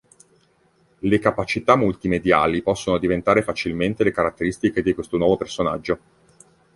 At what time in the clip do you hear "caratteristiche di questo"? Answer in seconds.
4.11-5.15